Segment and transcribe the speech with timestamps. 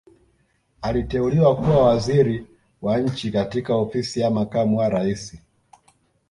[0.81, 2.47] Aliteuliwa kuwa Waziri
[2.81, 5.37] wa Nchi katika Ofisi ya Makamu wa Rais